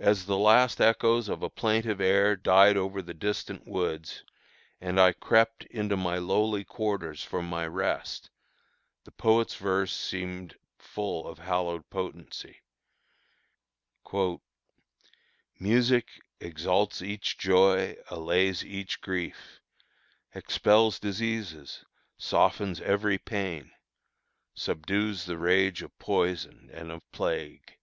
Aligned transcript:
As 0.00 0.26
the 0.26 0.36
last 0.36 0.80
echoes 0.80 1.28
of 1.28 1.40
a 1.40 1.48
plaintive 1.48 2.00
air 2.00 2.34
died 2.34 2.76
over 2.76 3.00
the 3.00 3.14
distant 3.14 3.64
woods, 3.64 4.24
and 4.80 4.98
I 4.98 5.12
crept 5.12 5.66
into 5.66 5.96
my 5.96 6.18
lowly 6.18 6.64
quarters 6.64 7.22
for 7.22 7.40
my 7.44 7.64
rest, 7.64 8.30
the 9.04 9.12
poet's 9.12 9.54
verse 9.54 9.92
seemed 9.94 10.56
full 10.80 11.28
of 11.28 11.38
hallowed 11.38 11.88
potency: 11.90 12.56
"Music 15.60 16.08
exalts 16.40 17.00
each 17.00 17.38
joy, 17.38 17.96
allays 18.08 18.64
each 18.64 19.00
grief, 19.00 19.60
Expels 20.34 20.98
diseases, 20.98 21.84
softens 22.18 22.80
every 22.80 23.18
pain, 23.18 23.70
Subdues 24.56 25.24
the 25.24 25.38
rage 25.38 25.82
of 25.82 25.96
poison 26.00 26.68
and 26.72 26.90
of 26.90 27.08
plague." 27.12 27.78